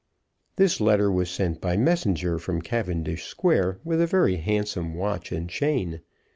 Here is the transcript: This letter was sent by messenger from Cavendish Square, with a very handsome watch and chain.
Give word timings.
This 0.55 0.81
letter 0.81 1.11
was 1.11 1.29
sent 1.29 1.61
by 1.61 1.77
messenger 1.77 2.39
from 2.39 2.63
Cavendish 2.63 3.25
Square, 3.27 3.77
with 3.83 4.01
a 4.01 4.07
very 4.07 4.37
handsome 4.37 4.95
watch 4.95 5.31
and 5.31 5.47
chain. 5.47 6.01